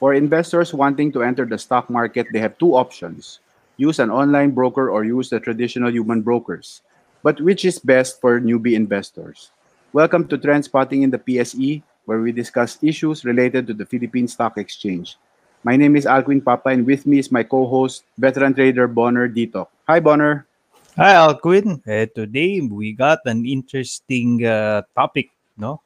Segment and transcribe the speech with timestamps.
[0.00, 3.44] For investors wanting to enter the stock market, they have two options
[3.76, 6.80] use an online broker or use the traditional human brokers.
[7.22, 9.52] But which is best for newbie investors?
[9.92, 14.24] Welcome to Trend Spotting in the PSE, where we discuss issues related to the Philippine
[14.24, 15.20] Stock Exchange.
[15.64, 19.68] My name is Alquin Papa, and with me is my co-host, veteran trader Bonner Dito.
[19.84, 20.48] Hi, Bonner.
[20.96, 21.80] Hi, Alquin.
[21.84, 25.28] Eh, today we got an interesting uh, topic,
[25.60, 25.84] no?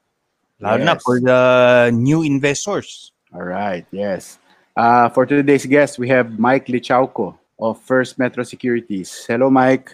[0.63, 0.87] Lalo yes.
[0.87, 3.14] na for the new investors.
[3.35, 4.39] All right, yes.
[4.77, 9.27] Uh, for today's guest, we have Mike Lichauco of First Metro Securities.
[9.27, 9.91] Hello, Mike.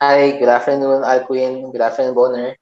[0.00, 1.72] Hi, good afternoon, Alquin.
[1.72, 2.54] Good afternoon, Bonner.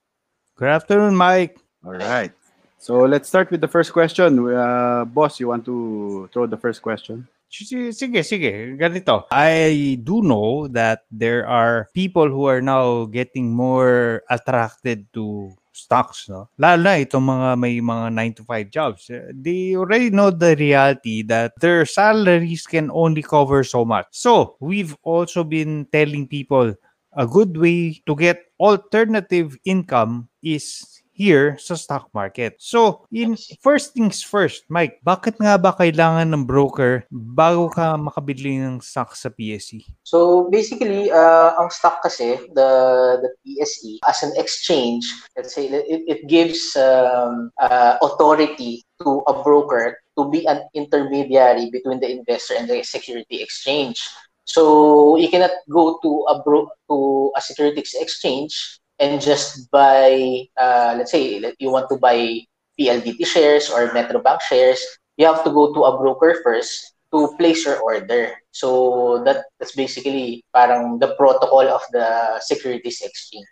[0.57, 1.61] Good afternoon, Mike.
[1.85, 2.33] All right.
[2.79, 4.41] So let's start with the first question.
[4.41, 7.29] Uh, boss, you want to throw the first question?
[7.53, 8.79] Sige, sige.
[8.81, 9.25] Ganito.
[9.31, 16.29] I do know that there are people who are now getting more attracted to stocks,
[16.29, 16.51] no?
[16.59, 19.11] Lalo na itong mga may mga 9 to 5 jobs.
[19.35, 24.07] They already know the reality that their salaries can only cover so much.
[24.11, 26.75] So, we've also been telling people
[27.17, 32.57] a good way to get alternative income is here sa stock market.
[32.57, 38.57] So, in first things first, Mike, bakit nga ba kailangan ng broker bago ka makabili
[38.57, 39.85] ng stock sa PSE?
[40.09, 42.71] So, basically, uh, ang stock kasi, the
[43.21, 45.05] the PSE, as an exchange,
[45.37, 51.69] let's say, it, it gives um, uh, authority to a broker to be an intermediary
[51.69, 54.01] between the investor and the security exchange.
[54.51, 60.95] So you cannot go to a bro to a securities exchange and just buy, uh,
[60.97, 62.45] let's say, you want to buy
[62.79, 64.81] PLDT shares or Metrobank shares,
[65.17, 68.37] you have to go to a broker first to place your order.
[68.53, 73.49] So that that's basically parang the protocol of the securities exchange.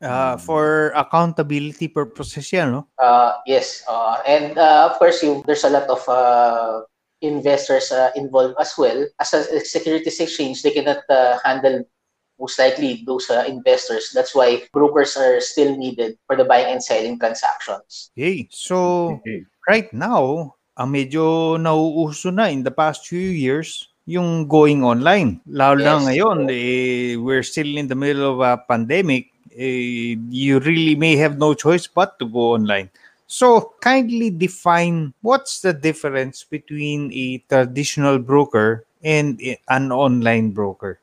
[0.00, 2.88] Uh, for accountability purposes yan, no?
[2.98, 3.82] Uh, yes.
[3.88, 6.82] Uh, and uh, of course, you, there's a lot of uh,
[7.20, 9.06] investors uh, involved as well.
[9.20, 11.84] As a securities exchange, they cannot uh, handle
[12.38, 14.10] most likely those uh, investors.
[14.14, 18.10] That's why brokers are still needed for the buying and selling transactions.
[18.16, 18.48] Okay.
[18.50, 19.44] So, okay.
[19.68, 25.40] right now, ang medyo nauuso na in the past few years yung going online.
[25.48, 25.86] Lalo yes.
[25.86, 29.32] na ngayon, eh, we're still in the middle of a pandemic.
[29.54, 32.90] Eh, you really may have no choice but to go online.
[33.24, 41.00] So, kindly define what's the difference between a traditional broker and an online broker.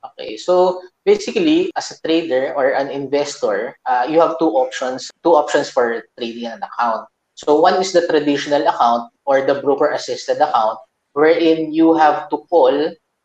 [0.00, 5.10] Okay, so basically, as a trader or an investor, uh, you have two options.
[5.22, 7.04] Two options for trading an account.
[7.34, 10.78] So one is the traditional account or the broker-assisted account,
[11.12, 12.72] wherein you have to call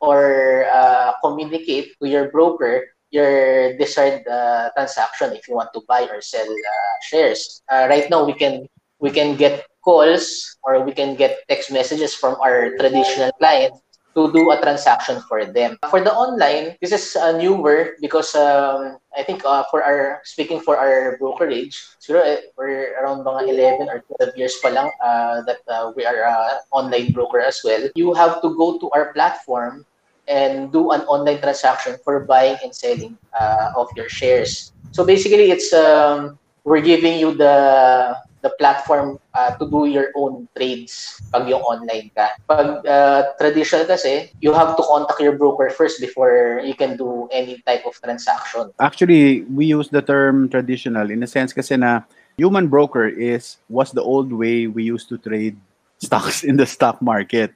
[0.02, 6.04] or uh, communicate to your broker your desired uh, transaction if you want to buy
[6.12, 7.62] or sell uh, shares.
[7.72, 8.68] Uh, right now, we can
[9.00, 13.80] we can get calls or we can get text messages from our traditional clients
[14.16, 15.78] to do a transaction for them.
[15.92, 20.60] For the online, this is uh, newer because um, I think uh, for our, speaking
[20.60, 23.52] for our brokerage, siguro uh, we're around mga
[23.84, 27.60] 11 or 12 years pa lang uh, that uh, we are uh, online broker as
[27.64, 27.92] well.
[27.96, 29.86] You have to go to our platform
[30.28, 34.72] and do an online transaction for buying and selling uh, of your shares.
[34.92, 40.46] So basically, it's um, we're giving you the the platform uh, to do your own
[40.54, 42.38] trades pag yung online ka.
[42.46, 47.26] Pag uh, traditional kasi, you have to contact your broker first before you can do
[47.34, 48.70] any type of transaction.
[48.78, 52.06] Actually, we use the term traditional in a sense kasi na
[52.38, 55.58] human broker is was the old way we used to trade
[56.06, 57.50] stocks in the stock market.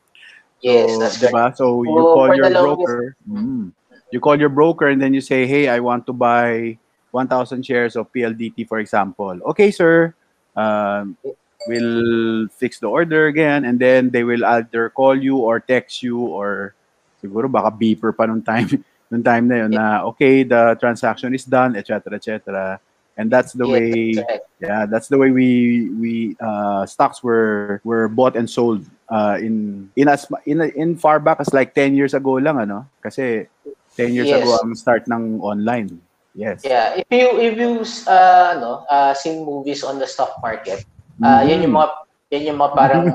[0.66, 1.53] Yes, so, that's diba?
[1.53, 1.53] right.
[1.53, 3.71] So you oh, call your broker, mm,
[4.09, 6.81] you call your broker and then you say, "Hey, I want to buy
[7.16, 10.17] 1,000 shares of PLDT, for example." Okay, sir
[10.59, 11.16] um,
[11.68, 16.20] will fix the order again and then they will either call you or text you
[16.20, 16.75] or
[17.24, 21.44] siguro baka beeper pa nung time nung time na yun na okay the transaction is
[21.44, 22.80] done etc etc
[23.19, 24.16] and that's the way
[24.63, 29.89] yeah that's the way we we uh, stocks were were bought and sold uh, in
[30.00, 32.88] in as in in far back as like 10 years ago lang ano?
[33.04, 33.50] Kasi
[33.98, 34.39] 10 years yes.
[34.39, 36.00] ago ang start ng online
[36.39, 36.63] Yes.
[36.63, 40.88] Yeah, if you if you uh no, uh seen movies on the stock market,
[41.19, 41.51] uh mm.
[41.51, 41.88] yan yung mga
[42.31, 43.06] yan yung mga parang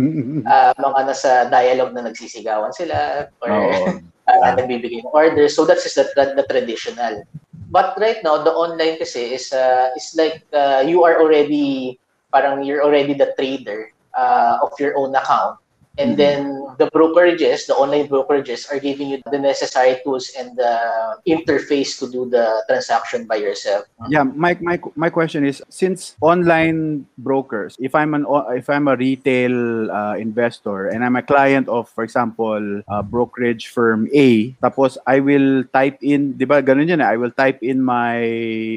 [0.52, 3.96] uh, mga nasa dialogue na nagsisigawan sila or oh.
[4.28, 5.48] uh, nagbibigay ng order.
[5.48, 7.24] So that's just the, the, the traditional.
[7.72, 11.96] But right now, the online kasi is uh, is like uh, you are already
[12.28, 15.56] parang you're already the trader uh, of your own account
[15.98, 16.16] and Mhm.
[16.18, 16.38] then
[16.78, 20.74] the brokerages, the online brokerages, are giving you the necessary tools and the
[21.22, 23.86] interface to do the transaction by yourself.
[24.10, 28.26] Yeah, my my my question is since online brokers, if I'm an
[28.58, 29.54] if I'm a retail
[29.90, 35.22] uh, investor and I'm a client of for example, uh, brokerage firm A, tapos I
[35.22, 38.18] will type in, 'di ba ganun yun, eh, I will type in my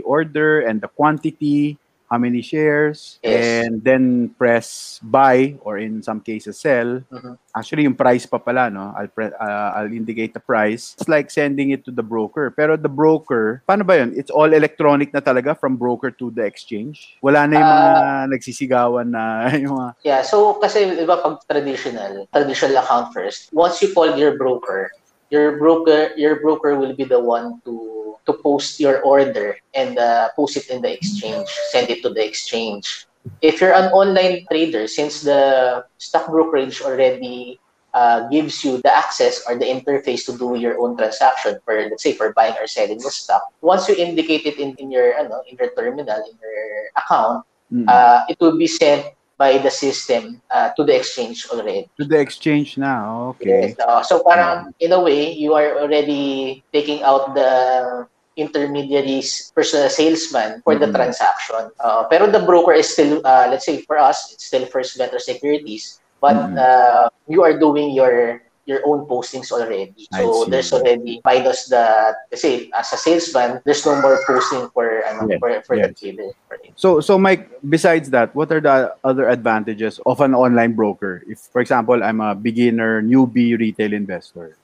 [0.06, 3.68] order and the quantity, how many shares, Yes.
[3.68, 7.04] and then press buy or in some cases sell.
[7.12, 7.36] Mhm.
[7.51, 8.95] Actually, yung price pa pala, no?
[8.95, 10.95] I'll, pre- uh, I'll indicate the price.
[10.95, 12.54] It's like sending it to the broker.
[12.56, 14.15] Pero the broker, paano ba yun?
[14.15, 17.19] It's all electronic na talaga from broker to the exchange?
[17.19, 17.94] Wala na yung mga
[18.31, 19.24] nagsisigawan na
[19.62, 19.89] yung mga...
[20.07, 24.88] Yeah, so kasi di ba pag traditional, traditional account first, once you call your broker,
[25.27, 30.29] your broker your broker will be the one to to post your order and uh,
[30.35, 33.07] post it in the exchange, send it to the exchange.
[33.41, 37.59] If you're an online trader, since the stock brokerage already
[37.94, 42.03] uh, gives you the access or the interface to do your own transaction for let's
[42.03, 45.41] say for buying or selling the stock, once you indicate it in, in your ano,
[45.50, 46.62] in your terminal, in your
[46.95, 47.83] account, Mm.
[47.83, 49.03] uh, it will be sent
[49.38, 51.89] by the system uh, to the exchange already.
[52.00, 53.75] to the exchange now, okay.
[53.75, 53.79] Yes.
[53.79, 58.07] Uh, so parang in a way, you are already taking out the
[58.38, 60.95] intermediaries, personal salesman for the Mhm.
[60.95, 61.74] transaction.
[61.81, 65.19] Uh, pero the broker is still, uh, let's say for us, it's still First Better
[65.19, 66.56] Securities, but Mhm.
[66.57, 69.95] uh, you are doing your your own postings already.
[70.12, 75.24] So there's already minus the kasi as a salesman, there's no more posting for ano,
[75.31, 75.95] Yes, for for the yes.
[75.95, 76.30] trader.
[76.75, 81.24] So, so Mike, besides that, what are the other advantages of an online broker?
[81.25, 84.57] If, for example, I'm a beginner, newbie retail investor.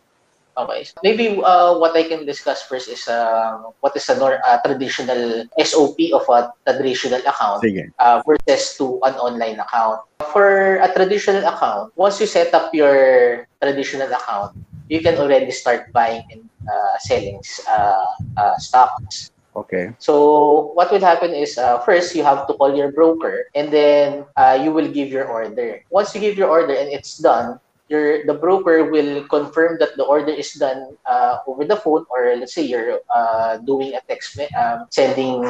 [0.57, 0.85] Okay.
[1.03, 5.49] Maybe uh, what I can discuss first is uh, what is a nor- uh, traditional
[5.57, 7.89] SOP of a traditional account Sige.
[7.97, 10.01] uh, versus to an online account.
[10.29, 14.53] For a traditional account, once you set up your traditional account,
[14.89, 18.05] you can already start buying and uh, selling uh,
[18.37, 19.31] uh, stocks.
[19.55, 19.93] Okay.
[19.97, 24.25] So what will happen is uh, first you have to call your broker and then
[24.37, 25.81] uh, you will give your order.
[25.89, 27.59] Once you give your order and it's done,
[27.89, 32.35] your the broker will confirm that the order is done uh, over the phone or
[32.37, 35.43] let's say you're uh, doing a text um, sending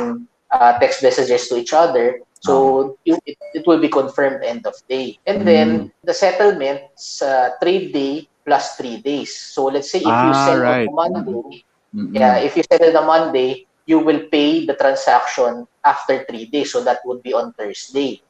[0.52, 2.20] uh, text messages to each other.
[2.40, 5.18] So you, it, it will be confirmed end of day.
[5.26, 9.36] And then the settlements uh, trade day plus three days.
[9.54, 10.90] So let's say if you Ah, sell right.
[10.90, 11.64] on Monday,
[11.96, 12.14] Mm-mm.
[12.14, 16.72] yeah, if you settle on Monday, you will pay the transaction after three days.
[16.72, 18.22] So that would be on Thursday.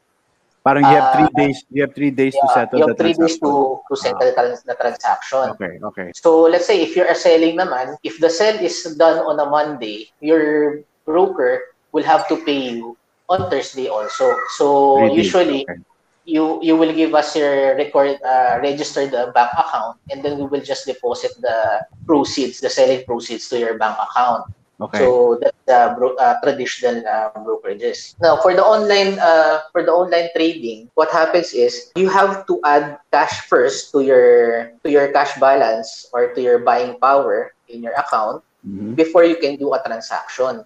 [0.64, 1.58] Parang you have three Uh, days.
[1.70, 3.52] You have three days to Yeah, settle you the have three days to,
[3.84, 5.52] to settle the trans- the transaction.
[5.60, 5.74] Okay.
[5.92, 6.08] Okay.
[6.16, 9.48] So let's say if you're a selling naman, if the sell is done on a
[9.48, 12.96] Monday, your broker will have to pay you
[13.28, 14.32] on Thursday also.
[14.56, 15.84] So Three days, usually okay.
[16.24, 20.48] you you will give us your record uh, registered uh, bank account and then we
[20.48, 24.48] will just deposit the proceeds, the selling proceeds to your bank account.
[24.82, 25.00] Okay.
[25.00, 28.16] So that's the bro- uh, traditional uh, brokerages.
[28.20, 32.60] Now, for the online uh, for the online trading, what happens is you have to
[32.66, 37.84] add cash first to your to your cash balance or to your buying power in
[37.84, 38.96] your account Mhm.
[38.96, 40.66] before you can do a transaction.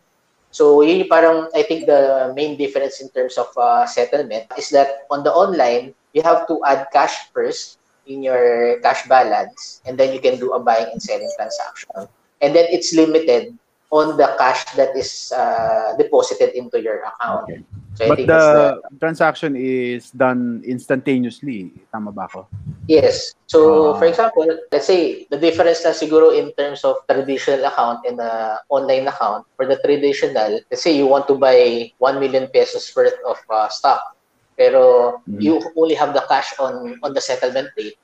[0.51, 5.05] So yun parang I think the main difference in terms of uh, settlement is that
[5.11, 7.77] on the online you have to add cash first
[8.07, 12.07] in your cash balance and then you can do a buying and selling transaction.
[12.41, 13.53] And then it's limited
[13.91, 17.47] on the cash that is uh, deposited into your account.
[17.47, 17.63] Okay.
[17.95, 18.43] So I But the
[18.91, 21.73] the transaction is done instantaneously.
[21.89, 22.45] Tama ba ako?
[22.85, 23.33] Yes.
[23.47, 23.99] So, Ah.
[23.99, 28.59] for example, let's say the difference na siguro in terms of traditional account and uh,
[28.69, 29.47] online account.
[29.57, 33.67] For the traditional, let's say you want to buy 1 million pesos worth of uh,
[33.71, 34.03] stock,
[34.53, 35.41] pero Mhm.
[35.41, 37.97] you only have the cash on on the settlement date,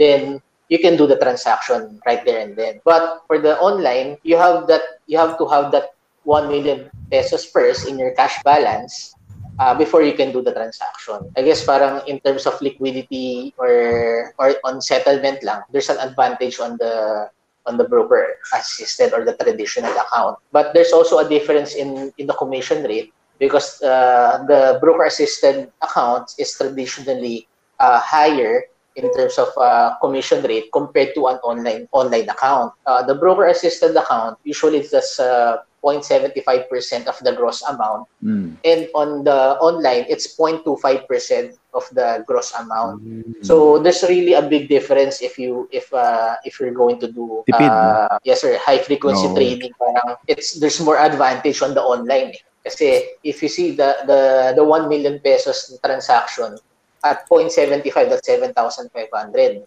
[0.00, 2.80] then you can do the transaction right there and then.
[2.84, 5.94] But for the online, you have that you have to have that
[6.24, 9.14] 1 million pesos first in your cash balance
[9.58, 11.30] uh, before you can do the transaction.
[11.36, 16.58] I guess parang in terms of liquidity or or on settlement lang, there's an advantage
[16.58, 17.30] on the
[17.66, 20.38] on the broker assisted or the traditional account.
[20.52, 25.70] But there's also a difference in in the commission rate because uh, the broker assisted
[25.82, 27.46] account is traditionally
[27.78, 28.66] uh, higher
[28.96, 32.72] in terms of uh, commission rate compared to an online online account.
[32.86, 38.56] Uh, the broker assisted account usually is just uh, 0.75% of the gross amount Mm.
[38.64, 43.22] and on the online it's 0.25% of the gross amount Mm.
[43.44, 47.44] so there's really a big difference if you if uh if you're going to do
[47.46, 49.34] Tipid, uh, yes sir high frequency No.
[49.36, 52.42] trading parang it's there's more advantage on the online eh.
[52.66, 54.20] kasi if you see the the
[54.58, 56.58] the 1 million pesos transaction
[57.06, 59.62] at 0.75, that's 7,500.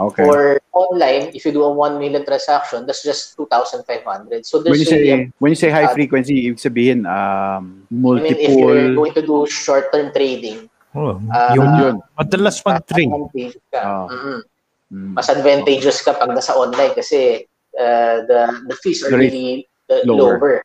[0.00, 0.24] Okay.
[0.24, 4.44] For online, if you do a 1 million transaction, that's just 2,500.
[4.44, 7.04] So when there's you really a say when you say high uh, frequency, ibig sabihin
[7.04, 11.16] um I mean, if you're multiple going to do short-term trading, Oh,
[11.56, 11.94] yung yun.
[12.12, 13.08] madalas mag-trade.
[13.08, 13.80] advantageous ka.
[13.80, 14.06] Ah.
[14.12, 14.38] Mhm.
[14.92, 15.12] Mm.
[15.16, 17.48] Mas advantageous ka pag nasa online kasi
[17.80, 20.36] uh, the the fees are really uh, lower.
[20.36, 20.56] lower.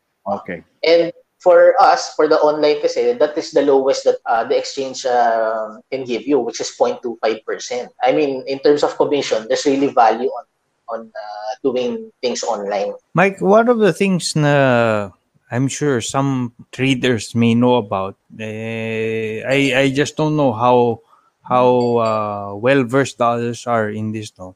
[0.44, 0.68] Okay.
[0.84, 5.06] And for us, for the online kasi, that is the lowest that uh, the exchange
[5.06, 7.90] uh, can give you, which is 0.25%.
[8.04, 10.46] I mean, in terms of commission, there's really value on
[10.90, 12.94] on uh, doing things online.
[13.14, 15.12] Mike, one of the things na
[15.52, 21.04] I'm sure some traders may know about, eh, I I just don't know how
[21.44, 21.68] how
[22.00, 24.56] uh, well versed others are in this, no.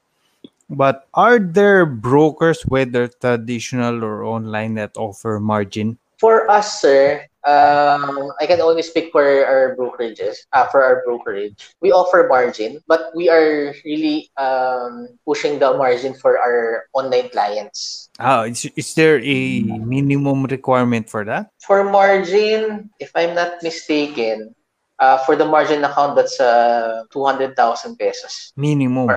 [0.72, 6.00] But are there brokers, whether traditional or online, that offer margin?
[6.22, 11.74] For us, sir, um, I can only speak for our brokerages, uh, for our brokerage.
[11.82, 18.14] We offer margin, but we are really um, pushing the margin for our online clients.
[18.22, 21.50] Ah, is, is there a minimum requirement for that?
[21.66, 24.54] For margin, if I'm not mistaken,
[25.02, 29.10] uh, for the margin account, that's uh, 200,000 pesos Minimum.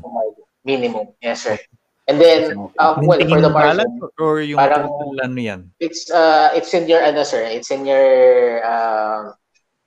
[0.65, 1.13] Minimum.
[1.21, 1.61] Yes, sir.
[2.05, 3.89] And then, uh, well, for the margin,
[4.21, 4.93] or yung parang-
[5.25, 5.61] ano yan?
[5.81, 7.41] it's uh, it's in your ano, sir.
[7.49, 9.33] It's in your uh,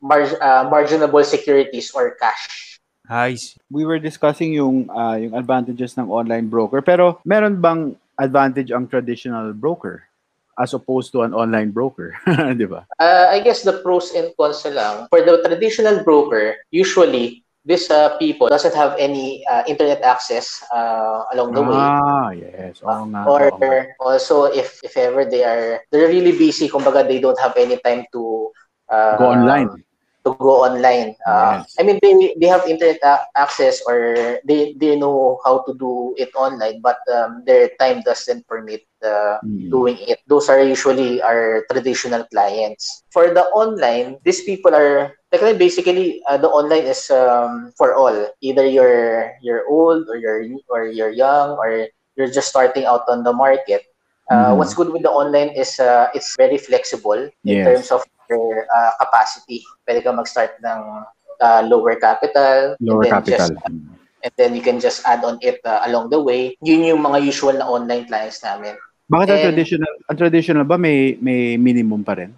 [0.02, 2.82] mar- uh, marginable securities or cash.
[3.08, 3.62] I see.
[3.70, 8.90] We were discussing yung ah, yung advantages ng online broker pero meron bang advantage ang
[8.90, 10.04] traditional broker
[10.58, 12.18] as opposed to an online broker,
[12.58, 12.90] 'di ba?
[12.98, 15.06] Uh, I guess the pros and cons lang.
[15.14, 21.28] For the traditional broker, usually, these uh, people doesn't have any uh, internet access uh,
[21.36, 21.76] along the way.
[21.76, 22.80] Ah, yes.
[22.80, 23.28] Oo nga.
[23.28, 23.92] or oo nga.
[24.00, 28.08] also if if ever they are they're really busy kumbaga they don't have any time
[28.16, 28.48] to
[28.88, 29.68] uh, Go online.
[30.28, 31.80] To go online uh, Yes.
[31.80, 33.00] i mean they they have internet
[33.36, 38.48] access or they they know how to do it online but um, their time doesn't
[38.48, 39.72] permit uh, Mm.
[39.72, 45.42] doing it those are usually our traditional clients for the online these people are like
[45.58, 50.86] basically uh, the online is um, for all either you're you're old or you're or
[50.88, 53.82] you're young or you're just starting out on the market
[54.32, 54.68] uh, Mhm.
[54.68, 57.78] what's good with the online is uh, it's very flexible in Yes.
[57.78, 60.82] terms of your uh, capacity pwede ka mag-start ng
[61.40, 63.50] uh, lower capital and Lower then capital.
[63.52, 63.68] just
[64.26, 67.22] and then you can just add on it uh, along the way yun yung mga
[67.22, 68.76] usual na online clients namin
[69.08, 72.36] Bakit ang And- traditional, ang traditional ba may may minimum pa rin?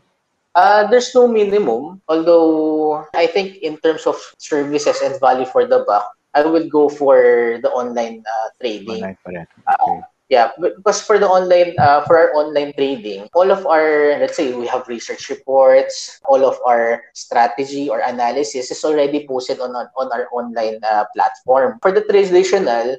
[0.53, 5.81] Uh, there's no minimum, although I think in terms of services and value for the
[5.81, 6.05] buck,
[6.37, 7.17] I would go for
[7.61, 9.01] the online uh, trading.
[9.01, 9.47] Online pa rin.
[9.65, 9.99] Uh, Okay.
[10.29, 14.53] Yeah, because for the online, uh, for our online trading, all of our, let's say
[14.53, 20.07] we have research reports, all of our strategy or analysis is already posted on on
[20.13, 21.77] our online uh, platform.
[21.81, 22.97] For the traditional,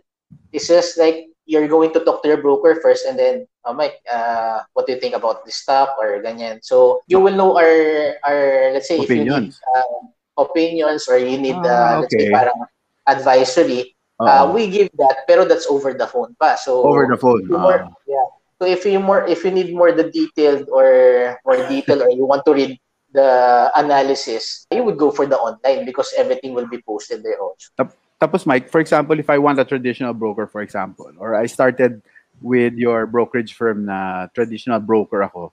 [0.53, 3.99] it's just like you're going to talk to your broker first and then, oh Mike,
[4.11, 6.63] uh, what do you think about this stock or ganyan?
[6.63, 9.07] So you will know our, our let's say Opinions.
[9.07, 12.31] if you need uh, opinions or you need, Ah, uh, let's say okay.
[12.31, 12.59] parang
[13.07, 13.95] advisory.
[14.21, 16.55] Uh, we give that, pero that's over the phone pa.
[16.57, 17.49] So Over the phone.
[17.49, 17.93] more, Ah.
[18.07, 18.27] yeah.
[18.61, 22.29] So if you more, if you need more the detailed or more detail, or you
[22.29, 22.77] want to read
[23.13, 27.73] the analysis, you would go for the online because everything will be posted there also.
[28.21, 32.05] Tapos Mike, for example, if I want a traditional broker, for example, or I started
[32.45, 35.53] with your brokerage firm na traditional broker ako,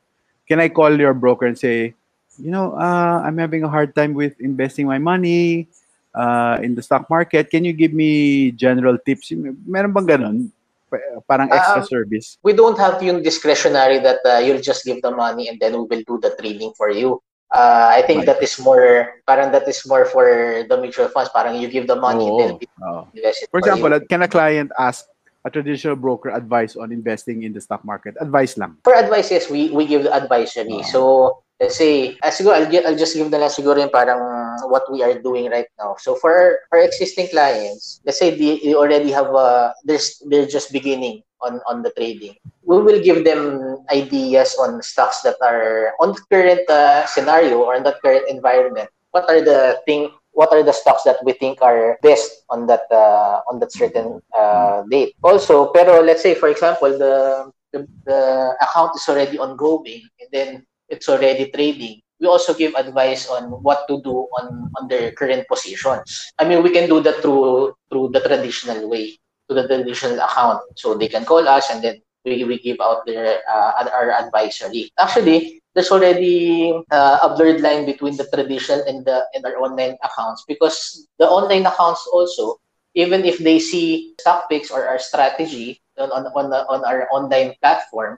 [0.51, 1.95] can I call your broker and say,
[2.35, 5.71] you know, uh, I'm having a hard time with investing my money
[6.15, 7.49] uh, in the stock market.
[7.49, 9.31] Can you give me general tips?
[9.65, 10.37] Meron bang ganun?
[10.87, 12.37] Pa- Parang extra Um, service?
[12.43, 15.83] We don't have yung discretionary that uh, you'll just give the money and then we
[15.83, 17.19] will do the trading for you.
[17.47, 18.35] Uh, I think Right.
[18.35, 20.27] that is more, parang that is more for
[20.67, 21.31] the mutual funds.
[21.31, 22.51] Parang you give the money and then
[22.83, 23.07] Oo.
[23.15, 24.03] invest it For for example, you.
[24.03, 25.07] can a client ask
[25.47, 28.19] a traditional broker advice on investing in the stock market?
[28.19, 28.75] Advice lang.
[28.83, 30.83] For advice, yes, we, we give the advisory.
[30.83, 30.91] Ah.
[30.91, 30.99] So,
[31.59, 34.21] let's say, uh, siguro, I'll, I'll just give na lang siguro yung parang
[34.69, 35.95] what we are doing right now.
[35.99, 40.71] So, for our, existing clients, let's say they, they already have a, they're, they're just
[40.71, 42.35] beginning on, on the trading.
[42.63, 47.75] We will give them ideas on stocks that are on the current uh, scenario or
[47.75, 48.89] on that current environment.
[49.11, 52.85] What are the thing what are the stocks that we think are best on that
[52.93, 55.17] uh, on that certain uh, date.
[55.23, 60.49] Also, pero let's say for example the, the the account is already ongoing and then
[60.89, 62.01] it's already trading.
[62.19, 66.31] We also give advice on what to do on on their current positions.
[66.39, 69.17] I mean, we can do that through through the traditional way,
[69.49, 70.61] to the traditional account.
[70.75, 74.91] So they can call us and then we, we give out their uh, our advisory.
[74.99, 79.95] Actually, there's already uh, a blurred line between the traditional and the and our online
[80.03, 82.57] accounts because the online accounts also
[82.95, 87.53] even if they see stock picks or our strategy on on on, on our online
[87.61, 88.17] platform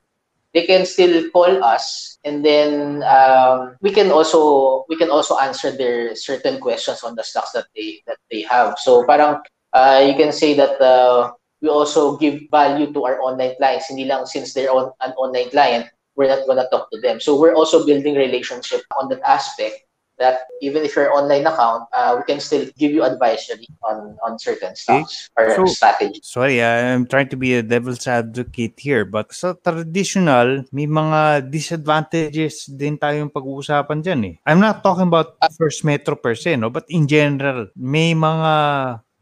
[0.54, 5.72] they can still call us and then um, we can also we can also answer
[5.72, 8.78] their certain questions on the stocks that they that they have.
[8.80, 9.42] So parang
[9.74, 13.88] uh, you can say that uh, we also give value to our online clients.
[13.88, 15.88] Hindi lang since they're on an online client
[16.20, 17.20] we're not to talk to them.
[17.20, 19.88] So we're also building relationship on that aspect
[20.20, 24.38] that even if you're online account, uh, we can still give you advisory on on
[24.38, 26.20] certain stocks or So- strategy.
[26.22, 32.68] Sorry, I'm trying to be a devil's advocate here, but sa traditional, may mga disadvantages
[32.68, 34.36] din tayong pag-uusapan dyan eh.
[34.46, 36.70] I'm not talking about First Metro per se, no?
[36.70, 38.54] but in general, may mga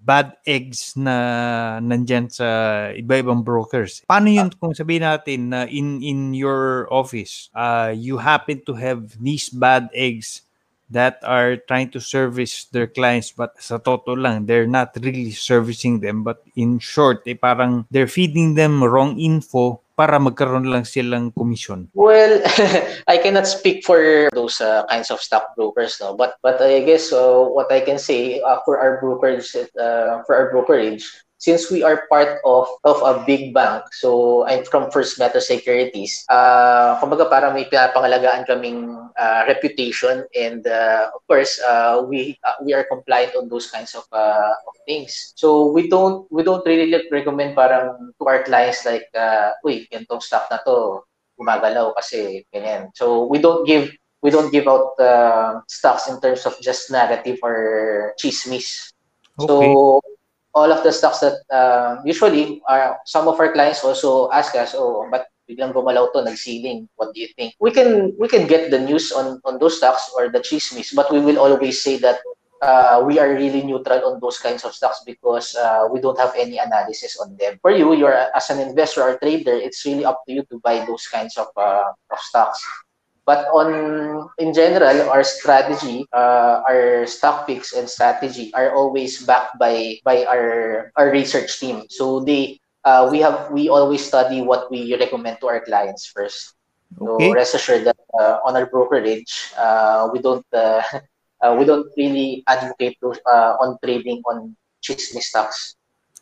[0.08, 2.48] bad eggs na nandyan sa
[2.96, 4.08] iba-ibang brokers.
[4.08, 9.20] Paano yun kung sabihin natin na in in your office, uh, you happen to have
[9.20, 10.47] these bad eggs
[10.89, 16.00] that are trying to service their clients but sa totoo lang, they're not really servicing
[16.00, 21.34] them but in short, eh, parang they're feeding them wrong info para magkaroon lang silang
[21.34, 21.89] commission.
[21.98, 22.38] Well,
[23.10, 26.13] I cannot speak for those uh, kinds of stock brokers, no.
[26.13, 30.38] But but I guess uh, what I can say uh, for our brokerage, uh, for
[30.38, 31.01] our brokerage,
[31.38, 36.25] since we are part of of a big bank, so I'm from First Metro Securities.
[36.29, 42.58] Uh, kumbaga parang may pinapangalagaan kaming uh, reputation, and uh, of course, uh, we uh,
[42.65, 45.34] we are compliant on those kinds of uh, of things.
[45.38, 50.25] So we don't we don't really recommend parang to our clients like, uh, uy, ganitong
[50.25, 51.06] stock na to,
[51.38, 52.89] gumagalaw kasi ganyan.
[52.98, 53.94] So we don't give
[54.25, 58.89] we don't give out uh, stocks in terms of just narrative or chismis.
[59.38, 59.70] Okay.
[59.70, 60.01] So
[60.58, 64.74] all of the stocks that uh, usually are some of our clients also ask us,
[64.74, 66.90] oh, but biglang gumalaw to, nag-ceiling.
[66.98, 67.54] What do you think?
[67.62, 71.14] We can we can get the news on on those stocks or the chismis, but
[71.14, 72.18] we will always say that
[72.66, 76.34] uh, we are really neutral on those kinds of stocks because uh, we don't have
[76.34, 77.62] any analysis on them.
[77.62, 80.82] For you, you're as an investor or trader, it's really up to you to buy
[80.84, 82.60] those kinds of uh, of stocks.
[83.28, 89.60] But on in general, our strategy, uh, our stock picks and strategy are always backed
[89.60, 91.86] by by our our research team.
[91.92, 96.56] So they uh, we have we always study what we recommend to our clients first.
[97.04, 97.32] So Okay.
[97.32, 100.82] rest assured that uh, on our brokerage, uh, we don't uh,
[101.44, 105.76] uh, we don't really advocate to, uh, on trading on chismis stocks.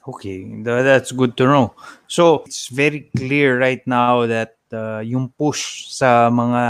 [0.08, 1.74] Okay, that's good to know.
[2.08, 6.64] So, it's very clear right now that uh, yung push sa mga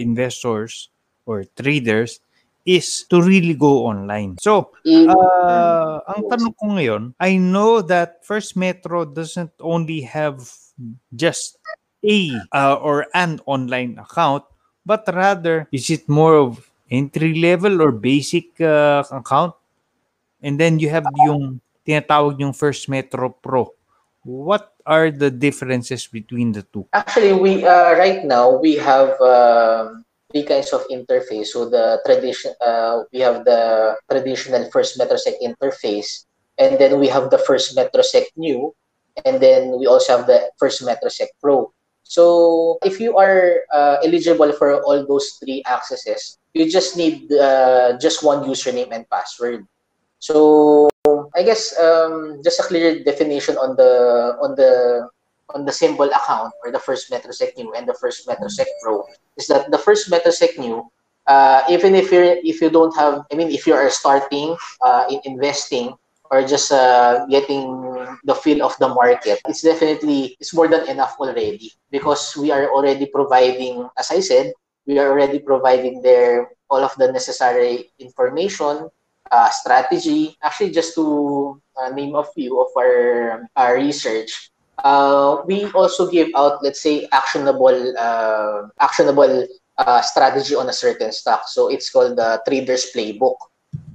[0.00, 0.90] investors
[1.26, 2.22] or traders
[2.66, 4.36] is to really go online.
[4.42, 10.42] So, I- uh, ang tanong ko ngayon, I know that First Metro doesn't only have
[11.14, 11.62] just
[12.02, 14.44] a uh, or an online account,
[14.82, 19.54] but rather is it more of entry level or basic uh, account?
[20.42, 23.72] And then you have yung tinatawag yung First Metro Pro.
[24.26, 26.86] What are the differences between the two?
[26.94, 31.54] Actually, we uh, right now we have um three kinds of interface.
[31.54, 36.26] So the tradition, uh, we have the traditional first MetroSec interface,
[36.58, 38.74] and then we have the first MetroSec New,
[39.24, 41.72] and then we also have the first MetroSec Pro.
[42.02, 47.98] So if you are uh, eligible for all those three accesses, you just need uh,
[47.98, 49.66] just one username and password.
[50.18, 50.88] So
[51.36, 53.92] I guess um, just a clear definition on the
[54.40, 55.06] on the
[55.54, 59.04] on the symbol account or the first MetroSec New and the first MetroSec Pro
[59.36, 60.88] is that the first MetroSec New,
[61.28, 65.04] uh, even if you're if you don't have, I mean, if you are starting uh,
[65.10, 65.94] in investing
[66.30, 67.68] or just uh, getting
[68.24, 72.72] the feel of the market, it's definitely it's more than enough already because we are
[72.72, 74.52] already providing, as I said,
[74.86, 78.88] we are already providing there all of the necessary information,
[79.30, 80.36] uh, strategy.
[80.42, 84.50] Actually, just to uh, name a few of our, our research,
[84.84, 89.46] uh, we also give out, let's say, actionable uh, actionable
[89.78, 91.48] uh, strategy on a certain stock.
[91.48, 93.36] So it's called the Trader's Playbook.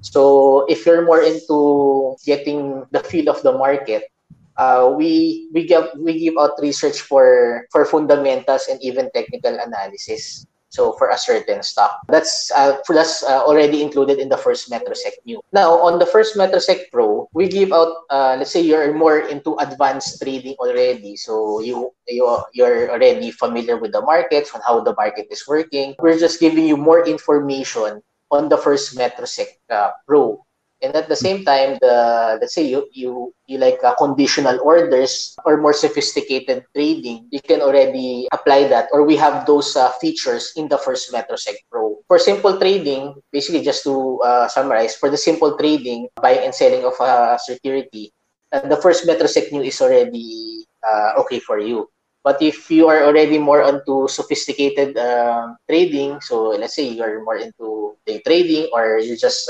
[0.02, 4.10] So if you're more into getting the feel of the market,
[4.58, 10.46] uh, we we give we give out research for for fundamentals and even technical analysis.
[10.72, 15.20] So for a certain stock, that's uh, that's uh, already included in the first MetroSec
[15.28, 15.44] New.
[15.52, 18.08] Now on the first MetroSec Pro, we give out.
[18.08, 22.24] Uh, let's say you're more into advanced trading already, so you you
[22.56, 25.92] you're already familiar with the markets on how the market is working.
[26.00, 28.00] We're just giving you more information
[28.32, 30.40] on the first MetroSec uh, Pro.
[30.82, 35.38] And at the same time, the let's say you you you like uh, conditional orders
[35.46, 40.54] or more sophisticated trading, you can already apply that, or we have those uh, features
[40.58, 42.02] in the first MetroSec Pro.
[42.10, 46.82] For simple trading, basically just to uh, summarize, for the simple trading, buying and selling
[46.82, 48.10] of uh, security,
[48.52, 51.90] uh, the first MetroSec New is already uh, okay for you.
[52.24, 57.38] But if you are already more onto sophisticated uh, trading, so let's say you're more
[57.38, 59.50] into day trading or you just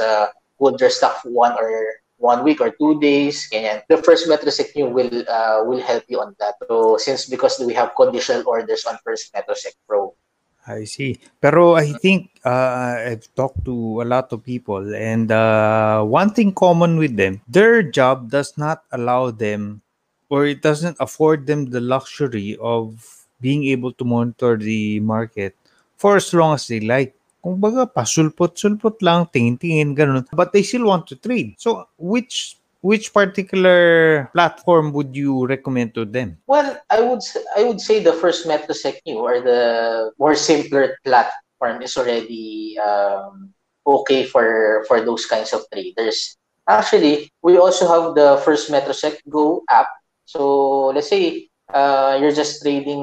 [0.61, 0.93] hold your
[1.25, 3.81] one or one week or two days, ganyan.
[3.89, 6.61] The first MetroSec New will uh, will help you on that.
[6.69, 10.13] So since because we have conditional orders on first MetroSec Pro.
[10.69, 11.17] I see.
[11.41, 16.53] Pero I think uh, I've talked to a lot of people, and uh, one thing
[16.53, 19.81] common with them, their job does not allow them
[20.31, 25.53] or it doesn't afford them the luxury of being able to monitor the market
[25.99, 27.13] for as long as they like.
[27.41, 30.25] Kung baga, pasulpot-sulpot lang, tingin-tingin, ganun.
[30.31, 31.57] But they still want to trade.
[31.57, 36.37] So, which which particular platform would you recommend to them?
[36.47, 37.21] Well, I would
[37.57, 43.53] I would say the first MetroSec New or the more simpler platform is already um,
[43.85, 46.37] okay for for those kinds of traders.
[46.67, 49.89] Actually, we also have the first MetroSec Go app.
[50.25, 52.99] So let's say uh, you're just trading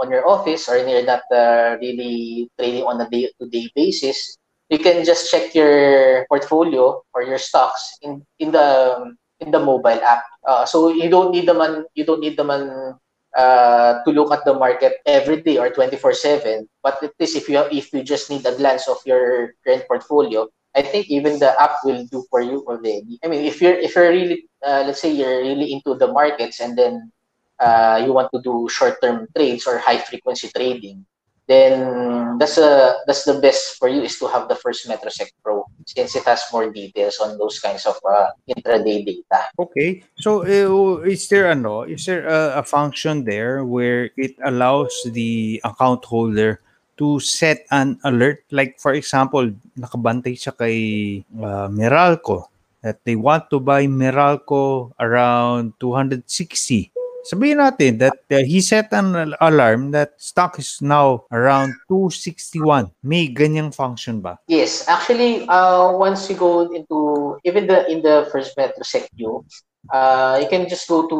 [0.00, 4.36] on your office or you're not uh, really trading on a day-to-day basis.
[4.70, 10.00] You can just check your portfolio or your stocks in in the in the mobile
[10.02, 10.24] app.
[10.46, 12.98] Uh, so you don't need the man you don't need them on
[13.36, 16.66] uh, to look at the market every day or 24/7.
[16.82, 20.48] But at least if you if you just need a glance of your current portfolio,
[20.74, 23.18] I think even the app will do for you already.
[23.22, 26.58] I mean, if you're if you're really uh, let's say you're really into the markets
[26.58, 27.12] and then
[27.58, 31.04] uh, you want to do short-term trades or high-frequency trading,
[31.46, 35.64] then that's a that's the best for you is to have the first MetroSec Pro
[35.86, 39.46] since it has more details on those kinds of uh, intraday data.
[39.58, 40.02] Okay.
[40.18, 45.60] So, uh, is there ano, is there a, a function there where it allows the
[45.62, 46.60] account holder
[46.98, 48.42] to set an alert?
[48.50, 52.50] Like, for example, nakabantay siya kay uh, Meralco
[52.82, 56.95] that they want to buy Meralco around 260.
[57.26, 62.94] Sabihin natin that uh, he set an al- alarm that stock is now around 261.
[63.02, 64.38] May ganyang function ba?
[64.46, 69.42] Yes, actually, uh, once you go into even the in the first MetroSec view,
[69.90, 71.18] uh, you can just go to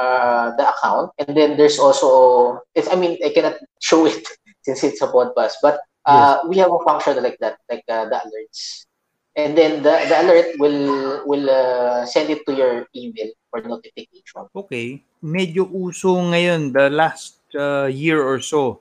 [0.00, 2.88] uh, the account, and then there's also it's.
[2.88, 4.24] I mean, I cannot show it
[4.64, 8.16] since it's a podcast, but uh, we have a function like that, like uh, the
[8.16, 8.88] alerts,
[9.36, 14.46] and then the, the alert will will uh, send it to your email for notification.
[14.54, 15.02] Okay.
[15.20, 18.80] Medyo uso ngayon, the last uh, year or so,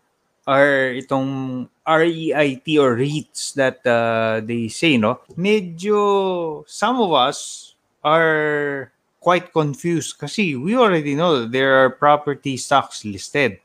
[0.49, 5.21] are itong REIT or REITs that uh, they say, no?
[5.37, 12.55] Medyo, some of us are quite confused kasi we already know that there are property
[12.57, 13.59] stocks listed.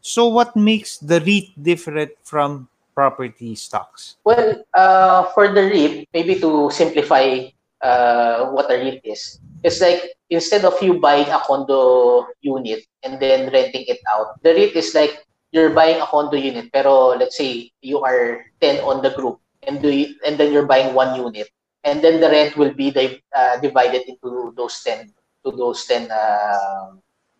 [0.00, 4.16] So what makes the REIT different from property stocks?
[4.22, 7.50] Well, uh, for the REIT, maybe to simplify
[7.82, 13.20] uh, what a REIT is, it's like instead of you buying a condo unit and
[13.20, 17.36] then renting it out, the REIT is like you're buying a condo unit, pero let's
[17.36, 21.16] say you are 10 on the group and do you, and then you're buying one
[21.16, 21.48] unit,
[21.84, 25.12] and then the rent will be di- uh, divided into those 10
[25.44, 26.92] to those 10 uh,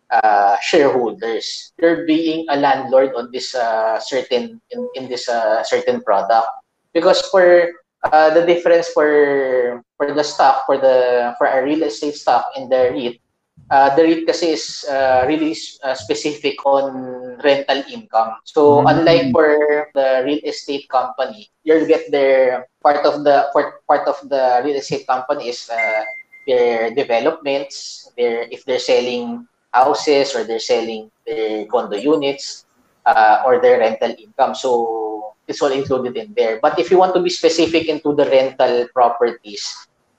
[0.09, 1.73] uh, shareholders.
[1.77, 6.47] You're being a landlord on this uh, certain in, in this uh, certain product
[6.93, 7.71] because for
[8.03, 12.69] uh, the difference for for the stock for the for a real estate stock and
[12.71, 13.15] the REIT
[13.69, 18.35] uh, the REIT kasi is uh, really uh, specific on rental income.
[18.43, 18.85] So Mm.
[18.87, 24.17] unlike for the real estate company, you'll get their part of the part, part of
[24.29, 26.03] the real estate company is uh,
[26.47, 32.65] their developments, their if they're selling houses or they're selling their condo units
[33.05, 34.53] uh, or their rental income.
[34.55, 34.69] So
[35.49, 36.59] it's all included in there.
[36.61, 39.65] But if you want to be specific into the rental properties,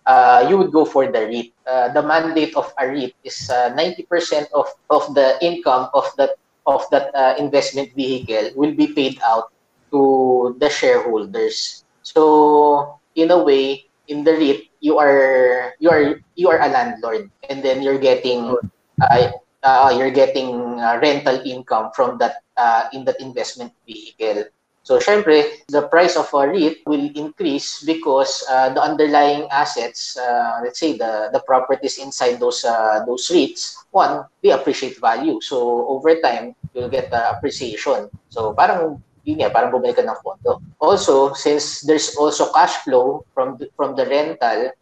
[0.07, 1.53] uh, you would go for the REIT.
[1.67, 6.37] Uh, the mandate of a REIT is uh, 90% of, of the income of that
[6.67, 9.51] of that uh, investment vehicle will be paid out
[9.91, 11.85] to the shareholders.
[12.03, 17.31] So in a way, in the REIT, you are you are you are a landlord,
[17.49, 18.57] and then you're getting
[19.01, 19.31] uh,
[19.63, 24.45] uh, you're getting uh, rental income from that uh, in that investment vehicle.
[24.83, 30.61] So, syempre, the price of a REIT will increase because uh, the underlying assets, uh,
[30.65, 35.41] let's say the, the properties inside those uh, those REITs, one, they appreciate value.
[35.41, 38.09] So, over time, you'll get uh, appreciation.
[38.31, 40.65] So, parang yun nga, parang bumalik ka ng pondo.
[40.81, 44.73] Also, since there's also cash flow from the, from the rental,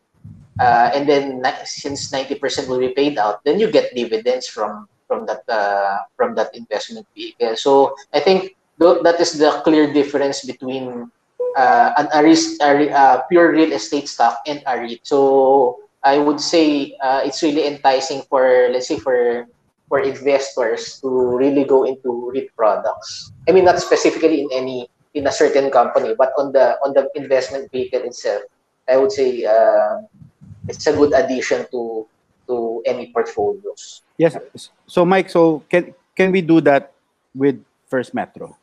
[0.61, 5.25] uh, and then since 90% will be paid out, then you get dividends from from
[5.25, 7.57] that uh, from that investment vehicle.
[7.57, 11.11] So I think th- that is the clear difference between
[11.57, 15.01] uh, an a, a, a pure real estate stock and a REIT.
[15.03, 19.47] So I would say uh, it's really enticing for let's say for
[19.89, 23.33] for investors to really go into REIT products.
[23.49, 27.09] I mean, not specifically in any in a certain company, but on the on the
[27.15, 28.43] investment vehicle itself,
[28.89, 30.05] I would say uh,
[30.69, 32.07] it's a good addition to
[32.47, 34.03] to any portfolios.
[34.17, 34.37] Yes.
[34.87, 36.93] So, Mike, so can can we do that
[37.35, 38.57] with First Metro?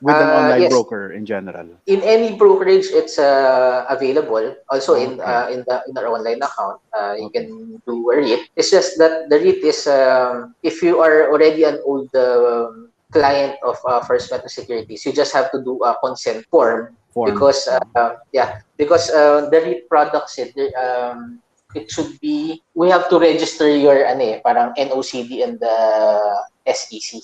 [0.00, 0.70] With an Uh, online yes.
[0.70, 1.66] broker in general.
[1.86, 5.26] in any brokerage it's uh, available also in Okay.
[5.26, 8.94] uh, in the in our online account uh, you can do a REIT it's just
[8.98, 13.98] that the REIT is um, if you are already an old um, client of uh,
[14.06, 17.32] First Metro Securities you just have to do a consent form Form.
[17.32, 21.40] because uh, yeah because uh, the REIT products it um,
[21.74, 25.76] it should be we have to register your ano eh, parang NOCD and the
[26.68, 27.20] SEC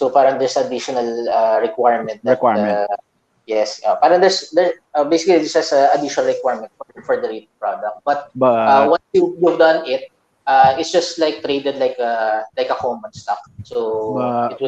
[0.00, 2.88] so parang there's additional uh, requirement that, Requirement.
[2.88, 2.96] uh,
[3.44, 7.28] yes uh, parang there's there uh, basically this is an additional requirement for, for the
[7.28, 10.08] REIT product but but uh, once you, you've done it
[10.48, 14.16] uh, it's just like traded like a like a common stock so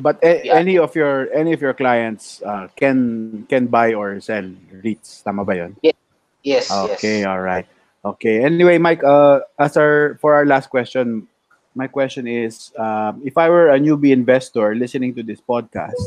[0.04, 4.44] but, a- any of your any of your clients uh, can can buy or sell
[4.84, 5.24] REITs.
[5.24, 5.72] Tama ba 'yon?
[6.44, 7.64] yes Okay, yes all right.
[8.02, 8.42] Okay.
[8.42, 11.30] Anyway, Mike, uh, as our for our last question,
[11.74, 15.98] my question is, um, if I were a newbie investor listening to this podcast,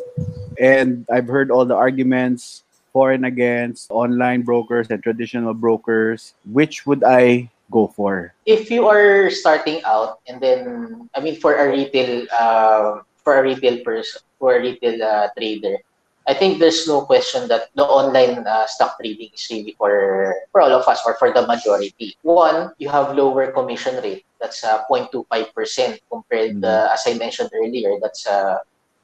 [0.59, 6.85] and I've heard all the arguments for and against online brokers and traditional brokers, which
[6.85, 8.33] would I go for?
[8.45, 13.43] if you are starting out and then I mean for a retail uh, for a
[13.43, 15.77] retail person for a retail uh, trader
[16.27, 20.61] I think there's no question that the online uh, stock trading is really for for
[20.61, 22.17] all of us or for the majority.
[22.23, 24.25] One, you have lower commission rate.
[24.41, 26.65] That's uh, 0.25% compared, Mhm.
[26.65, 28.57] uh, as I mentioned earlier, that's uh,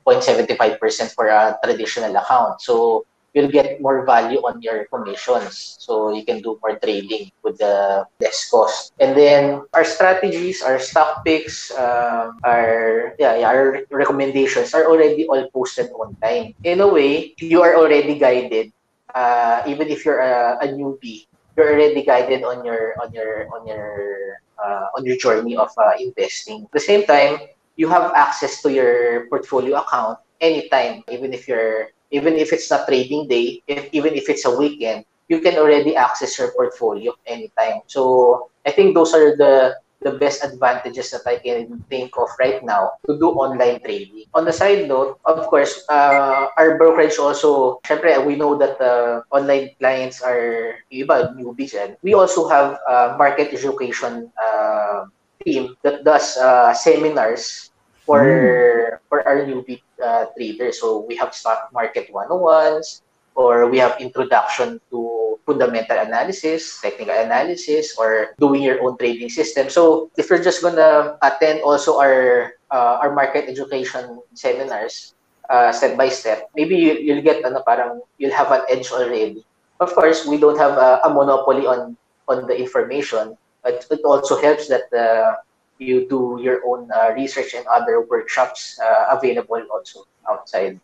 [0.05, 2.61] 0.75% for a traditional account.
[2.61, 5.77] So you'll get more value on your commissions.
[5.79, 8.93] So you can do more trading with the less cost.
[8.99, 15.27] And then our strategies, our stock picks, um, our yeah, yeah, our recommendations are already
[15.27, 16.53] all posted online.
[16.63, 18.71] In a way, you are already guided.
[19.13, 23.67] Uh, even if you're a, a newbie, you're already guided on your on your on
[23.67, 26.63] your uh, on your journey of uh, investing.
[26.63, 27.39] At the same time,
[27.75, 32.87] you have access to your portfolio account anytime, even if you're even if it's not
[32.87, 37.81] trading day, if, even if it's a weekend, you can already access your portfolio anytime.
[37.87, 42.59] So I think those are the the best advantages that I can think of right
[42.65, 44.25] now to do online trading.
[44.33, 49.21] On the side note, of course, uh, our brokerage also, syempre, we know that uh,
[49.31, 55.05] online clients are iba, newbies And We also have a market education uh,
[55.45, 57.69] team that does uh, seminars
[58.05, 60.79] for for our newbie uh, traders.
[60.79, 63.01] So we have stock market 101s,
[63.35, 69.69] or we have introduction to fundamental analysis, technical analysis, or doing your own trading system.
[69.69, 75.13] So if you're just gonna attend also our uh, our market education seminars
[75.49, 79.43] uh, step by step, maybe you, you'll get ano, parang you'll have an edge already.
[79.79, 84.39] Of course, we don't have a, a monopoly on on the information, but it also
[84.39, 85.41] helps that uh,
[85.81, 90.79] you do your own uh, research and other workshops uh, available also outside.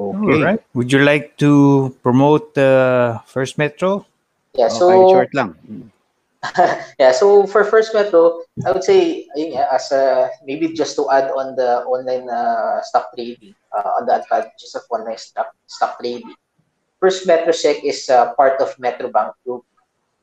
[0.00, 0.16] Okay.
[0.16, 0.62] All right.
[0.74, 4.06] Would you like to promote uh, First Metro?
[4.56, 5.50] Yeah, Oh, so kahit short lang.
[7.02, 11.34] Yeah, so for First Metro, I would say ayun as a, maybe just to add
[11.34, 16.30] on the online uh, stock trading, uh, on the advantages of online stock stock trading.
[17.02, 19.66] First Metro Sec is uh, part of Metrobank Group.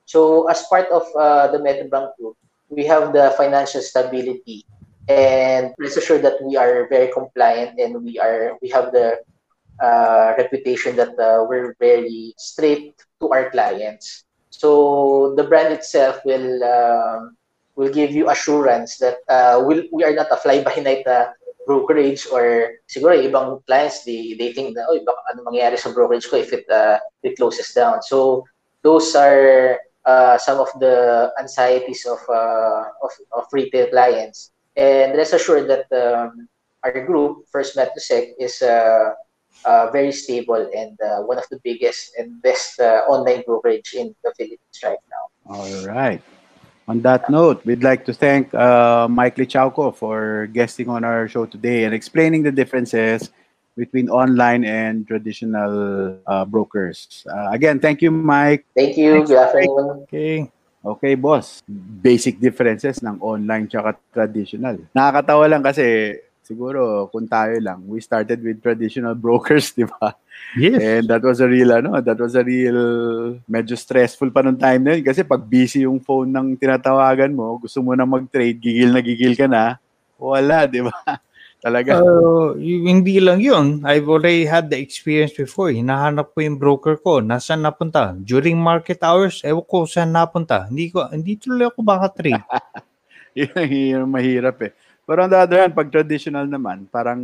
[0.07, 4.65] So as part of uh, the Metrobank Group, we have the financial stability
[5.07, 9.17] and rest assured that we are very compliant and we are we have the
[9.81, 14.23] uh, reputation that uh, we're very straight to our clients.
[14.49, 17.37] So the brand itself will um,
[17.75, 21.29] will give you assurance that uh, will we are not a fly by night uh,
[21.67, 24.97] brokerage or siguro ibang clients they they think na oh
[25.33, 28.01] ano mangyayari sa brokerage ko if it uh, it closes down.
[28.01, 28.45] So
[28.81, 34.51] those are uh, some of the anxieties of uh, of of retail clients.
[34.75, 36.47] And rest assured that um,
[36.83, 39.15] our group First Metrosec is uh,
[39.63, 44.33] uh, very stable and uh, one of the biggest and best online brokerage in the
[44.37, 45.23] Philippines right now.
[45.55, 46.21] All right.
[46.87, 51.85] On that note, we'd like to thank Mike Lichauco for guesting on our show today
[51.85, 53.31] and explaining the differences
[53.75, 57.27] between online and traditional uh, brokers.
[57.27, 58.65] Uh, again, thank you, Mike.
[58.75, 59.27] Thank you.
[59.27, 60.07] Good afternoon.
[60.07, 60.49] Okay.
[60.85, 61.65] Okay, boss.
[62.01, 64.79] Basic differences ng online tsaka traditional.
[64.93, 70.13] Nakakatawa lang kasi siguro kung tayo lang, we started with traditional brokers, di ba?
[70.53, 70.77] Yes.
[70.77, 72.79] And that was a real, ano, that was a real,
[73.49, 75.03] medyo stressful pa nung time na yun.
[75.03, 79.33] Kasi pag busy yung phone ng tinatawagan mo, gusto mo na mag-trade, gigil na gigil
[79.33, 79.81] ka na,
[80.21, 81.17] wala, di ba?
[81.65, 81.97] Talaga.
[82.05, 83.81] Uh, hindi lang yun.
[83.81, 85.73] I've already had the experience before.
[85.73, 87.17] Hinahanap ko yung broker ko.
[87.17, 88.13] Nasaan napunta?
[88.21, 90.69] During market hours, ewan ko saan napunta.
[90.69, 92.45] Hindi ko, hindi tuloy ako baka trade.
[93.33, 94.71] yun mahirap eh.
[95.09, 97.21] Pero on the other hand, pag traditional naman, parang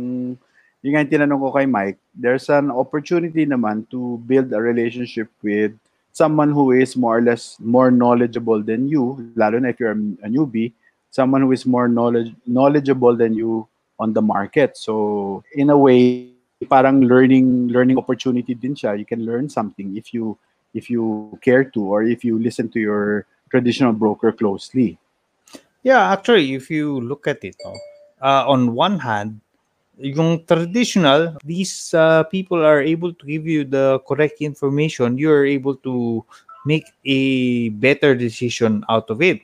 [0.82, 5.30] yung nga yung tinanong ko kay Mike, there's an opportunity naman to build a relationship
[5.46, 5.70] with
[6.10, 10.28] someone who is more or less more knowledgeable than you, lalo na if you're a
[10.28, 10.74] newbie,
[11.14, 13.66] someone who is more knowledge knowledgeable than you
[14.02, 14.74] on the market.
[14.74, 16.34] So in a way,
[16.66, 18.98] parang learning learning opportunity din siya.
[18.98, 20.34] You can learn something if you
[20.74, 24.98] if you care to or if you listen to your traditional broker closely.
[25.86, 27.58] Yeah, actually, if you look at it,
[28.22, 29.42] uh, on one hand,
[29.98, 35.18] yung traditional, these uh, people are able to give you the correct information.
[35.18, 36.24] You're able to
[36.64, 39.42] make a better decision out of it.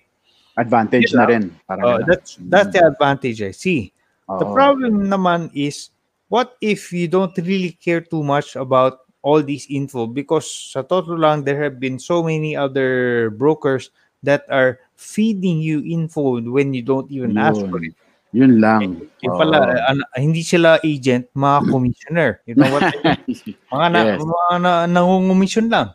[0.55, 1.19] Advantage Yeah.
[1.19, 1.45] na rin.
[1.67, 3.91] Parang Uh, that's that's the advantage I see.
[4.29, 5.89] The problem naman is,
[6.29, 10.05] what if you don't really care too much about all these info?
[10.05, 13.89] Because sa totoo lang, there have been so many other brokers
[14.21, 17.97] that are feeding you info when you don't even ask for it.
[18.37, 19.01] Yun lang.
[19.25, 19.41] Yung Oo.
[19.41, 22.31] pala, an- hindi sila agent, mga commissioner.
[22.45, 22.85] You know what?
[22.93, 23.57] I mean?
[23.73, 24.21] Mga, na, Yes.
[24.21, 25.89] mga na, nangungumisyon lang.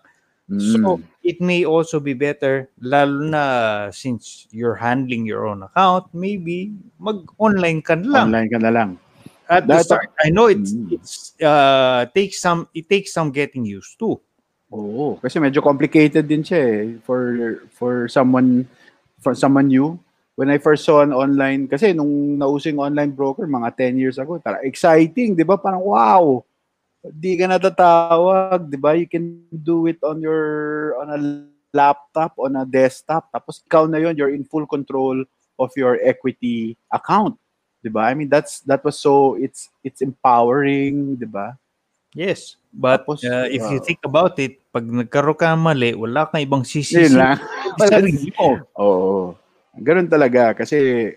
[0.52, 1.04] So, Mm.
[1.24, 3.44] it may also be better, lalo na
[3.96, 8.26] since you're handling your own account, maybe mag-online ka na lang.
[8.28, 8.90] Online ka na lang.
[9.48, 10.92] At the That- start, I know it's Mm.
[10.92, 14.20] it's uh takes some it takes some getting used to.
[14.74, 17.20] Oo, kasi medyo complicated din siya eh for
[17.72, 18.68] for someone
[19.24, 19.96] for someone new.
[20.36, 24.42] When I first saw an online kasi nung nausing online broker mga 10 years ago,
[24.44, 25.56] tara exciting, 'di ba?
[25.56, 26.44] Parang wow.
[27.04, 28.96] Di ka natatawag, 'di ba?
[28.96, 30.44] You can do it on your
[31.04, 31.20] on a
[31.76, 33.28] laptop, on a desktop.
[33.28, 35.20] Tapos ikaw na 'yon, you're in full control
[35.60, 37.36] of your equity account.
[37.84, 38.08] 'Di ba?
[38.08, 41.60] I mean, that's that was so it's it's empowering, 'di ba?
[42.16, 42.56] Yes.
[42.72, 46.64] But Tapos, uh, if you think about it, pag nagkaroon ka mali, wala kang ibang
[46.64, 47.14] Yun sisisi.
[47.20, 47.36] lang.
[47.84, 48.64] sarili mo.
[48.80, 49.36] Oo.
[49.76, 50.56] Ganun talaga.
[50.56, 51.10] Kasi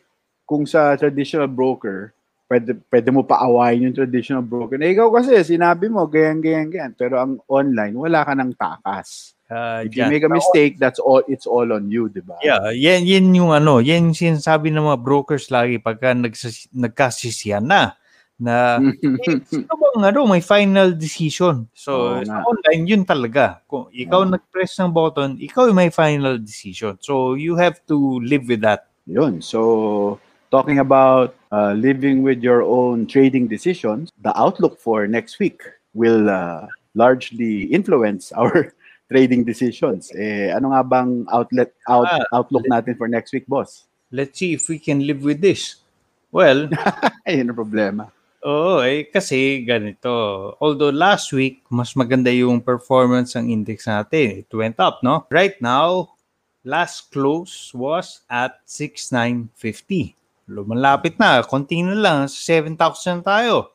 [0.48, 2.10] kung sa traditional broker,
[2.46, 4.78] pwede, pwede mo paawayin yung traditional broker.
[4.78, 6.92] Na ikaw kasi, sinabi mo, ganyan, ganyan, ganyan.
[6.94, 9.34] Pero ang online, wala ka ng takas.
[9.46, 10.10] Uh, If you dyan.
[10.10, 12.34] make a mistake, that's all, it's all on you, di ba?
[12.42, 17.62] Yeah, yan, yan yung ano, yan yung sinasabi ng mga brokers lagi pagka nagsas, nagkasisiyan
[17.62, 17.94] na
[18.36, 18.76] na
[19.24, 21.64] eh, sino bang ano, may final decision.
[21.72, 23.64] So, Oo sa online, yun talaga.
[23.64, 24.30] Kung ikaw Oo.
[24.34, 27.00] nag-press ng button, ikaw yung may final decision.
[27.00, 28.92] So, you have to live with that.
[29.08, 29.40] Yun.
[29.40, 30.20] So,
[30.56, 35.60] talking about uh, living with your own trading decisions, the outlook for next week
[35.92, 36.64] will uh,
[36.96, 38.72] largely influence our
[39.12, 40.08] trading decisions.
[40.16, 43.84] Eh, ano nga bang outlet out, Ah, outlook natin for next week, boss?
[44.08, 45.84] Let's see if we can live with this.
[46.32, 46.72] Well,
[47.28, 48.08] Ayun ang problema.
[48.40, 50.08] Oo, eh, kasi ganito.
[50.56, 54.46] Although last week, mas maganda yung performance ng index natin.
[54.46, 55.28] It went up, no?
[55.28, 56.16] Right now,
[56.64, 60.16] last close was at 6,950.
[60.46, 61.42] Lumalapit na.
[61.42, 62.18] Konti na lang.
[62.30, 63.74] 7,000 tayo.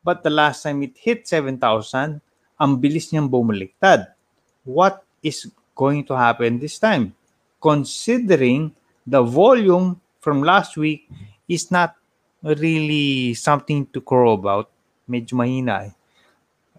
[0.00, 2.20] But the last time it hit 7,000,
[2.60, 4.14] ang bilis niyang bumaliktad.
[4.62, 7.12] What is going to happen this time?
[7.58, 8.70] Considering
[9.02, 11.08] the volume from last week
[11.48, 11.96] is not
[12.44, 14.68] really something to crow about.
[15.08, 15.92] Medyo mahina eh.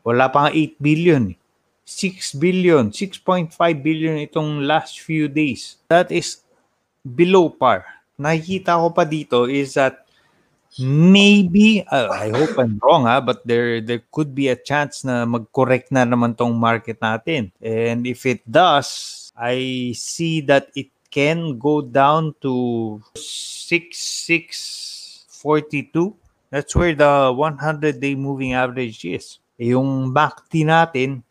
[0.06, 1.34] Wala pa nga 8 billion.
[1.34, 1.38] eh.
[1.86, 3.54] 6 billion, 6.5
[3.86, 5.78] billion itong last few days.
[5.86, 6.42] That is
[7.06, 7.95] below par.
[8.16, 10.06] Nakikita ko pa dito is that
[10.80, 15.26] maybe, uh, I hope I'm wrong ha, but there there could be a chance na
[15.28, 17.52] mag-correct na naman tong market natin.
[17.64, 26.16] And if it does, I see that it can go down to 6642.
[26.52, 29.40] That's where the 100-day moving average is.
[29.60, 31.24] Yung MACD natin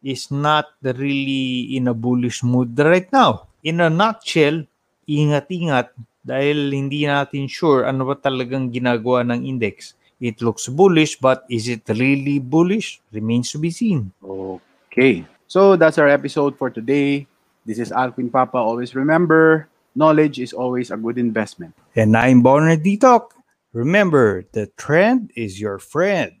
[0.00, 3.48] is not really in a bullish mood right now.
[3.60, 4.64] In a nutshell,
[5.04, 5.92] ingat-ingat
[6.26, 9.94] dahil hindi natin sure ano ba talagang ginagawa ng index.
[10.18, 12.98] It looks bullish but is it really bullish?
[13.14, 14.10] Remains to be seen.
[14.18, 15.22] Okay.
[15.46, 17.30] So that's our episode for today.
[17.62, 18.58] This is Alvin Papa.
[18.58, 21.78] Always remember, knowledge is always a good investment.
[21.94, 23.30] And I'm Bonner Detox.
[23.76, 26.32] Remember, the trend is your friend.